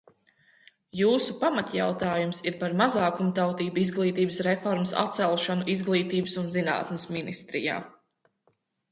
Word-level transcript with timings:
Jūsu 0.99 1.33
pamatjautājums 1.41 2.39
ir 2.51 2.55
par 2.63 2.71
mazākumtautību 2.79 3.81
izglītības 3.81 4.39
reformas 4.47 4.93
atcelšanu 5.01 5.67
Izglītības 5.75 6.39
un 6.45 6.49
zinātnes 6.55 7.05
ministrijā. 7.17 7.77